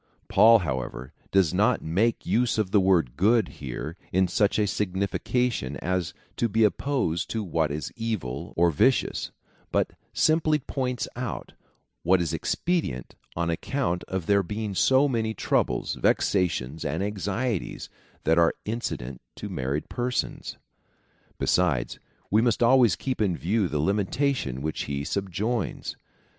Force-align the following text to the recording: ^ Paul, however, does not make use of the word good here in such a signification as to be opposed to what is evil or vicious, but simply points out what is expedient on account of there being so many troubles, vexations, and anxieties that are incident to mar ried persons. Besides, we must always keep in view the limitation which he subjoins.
^ 0.25 0.27
Paul, 0.27 0.57
however, 0.57 1.13
does 1.31 1.53
not 1.53 1.83
make 1.83 2.25
use 2.25 2.57
of 2.57 2.71
the 2.71 2.79
word 2.79 3.15
good 3.15 3.47
here 3.61 3.97
in 4.11 4.27
such 4.27 4.57
a 4.57 4.65
signification 4.65 5.77
as 5.77 6.15
to 6.37 6.49
be 6.49 6.63
opposed 6.63 7.29
to 7.29 7.43
what 7.43 7.69
is 7.69 7.93
evil 7.95 8.51
or 8.55 8.71
vicious, 8.71 9.29
but 9.71 9.93
simply 10.11 10.57
points 10.57 11.07
out 11.15 11.53
what 12.01 12.19
is 12.19 12.33
expedient 12.33 13.13
on 13.35 13.51
account 13.51 14.03
of 14.05 14.25
there 14.25 14.41
being 14.41 14.73
so 14.73 15.07
many 15.07 15.35
troubles, 15.35 15.93
vexations, 15.93 16.83
and 16.83 17.03
anxieties 17.03 17.87
that 18.23 18.39
are 18.39 18.55
incident 18.65 19.21
to 19.35 19.49
mar 19.49 19.73
ried 19.73 19.87
persons. 19.87 20.57
Besides, 21.37 21.99
we 22.31 22.41
must 22.41 22.63
always 22.63 22.95
keep 22.95 23.21
in 23.21 23.37
view 23.37 23.67
the 23.67 23.77
limitation 23.77 24.63
which 24.63 24.85
he 24.85 25.03
subjoins. 25.03 25.95